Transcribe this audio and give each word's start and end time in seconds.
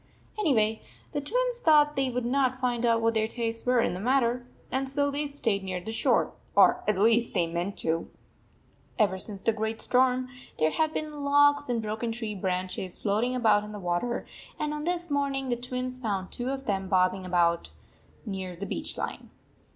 Anyway, 0.39 0.81
the 1.11 1.21
Twins 1.21 1.59
thought 1.59 1.95
they 1.95 2.09
would 2.09 2.25
not 2.25 2.59
find 2.59 2.87
out 2.87 3.01
what 3.03 3.13
their 3.13 3.27
tastes 3.27 3.67
were 3.67 3.79
in 3.79 3.93
the 3.93 3.99
matter, 3.99 4.47
and 4.71 4.89
so 4.89 5.11
they 5.11 5.27
stayed 5.27 5.63
near 5.63 5.79
the 5.79 5.91
shore, 5.91 6.31
or 6.55 6.83
at 6.87 6.97
least 6.97 7.35
they 7.35 7.45
meant 7.45 7.77
to. 7.77 8.09
Ever 8.97 9.19
since 9.19 9.43
the 9.43 9.53
great 9.53 9.79
storm 9.79 10.27
there 10.57 10.71
had 10.71 10.91
been 10.91 11.23
logs 11.23 11.69
and 11.69 11.83
broken 11.83 12.11
tree 12.11 12.33
branches 12.33 12.97
float 12.97 13.25
ing 13.25 13.35
about 13.35 13.63
in 13.63 13.73
the 13.73 13.79
water, 13.79 14.25
and 14.57 14.73
on 14.73 14.85
this 14.85 15.11
morn 15.11 15.35
ing, 15.35 15.49
the 15.49 15.55
Twins 15.55 15.99
found 15.99 16.31
tw 16.31 16.45
r 16.45 16.49
o 16.49 16.53
of 16.53 16.65
them 16.65 16.89
bobbing 16.89 17.23
about 17.23 17.69
near 18.25 18.55
the 18.55 18.65
beach 18.65 18.97
line. 18.97 19.29